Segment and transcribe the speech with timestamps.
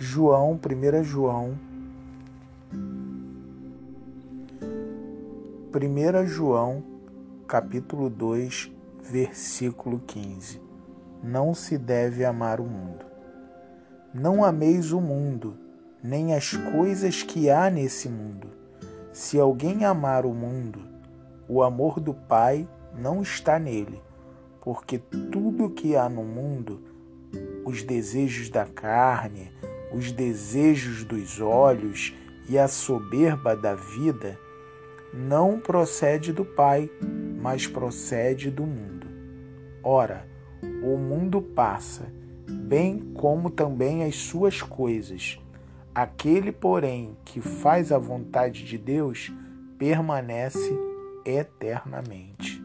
[0.00, 1.58] João, 1 João
[5.74, 6.84] 1 João,
[7.48, 8.70] capítulo 2,
[9.02, 10.62] versículo 15.
[11.20, 13.04] Não se deve amar o mundo.
[14.14, 15.58] Não ameis o mundo,
[16.00, 18.52] nem as coisas que há nesse mundo.
[19.12, 20.78] Se alguém amar o mundo,
[21.48, 24.00] o amor do Pai não está nele,
[24.60, 26.84] porque tudo que há no mundo,
[27.64, 29.50] os desejos da carne,
[29.92, 32.14] os desejos dos olhos
[32.48, 34.38] e a soberba da vida,
[35.12, 36.90] não procede do Pai,
[37.40, 39.06] mas procede do mundo.
[39.82, 40.26] Ora,
[40.82, 42.12] o mundo passa,
[42.46, 45.38] bem como também as suas coisas.
[45.94, 49.32] Aquele, porém, que faz a vontade de Deus
[49.78, 50.76] permanece
[51.24, 52.57] eternamente.